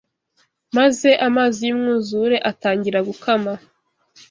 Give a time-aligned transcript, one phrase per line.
[0.77, 3.53] maze amazi y’umwuzure atangira gukama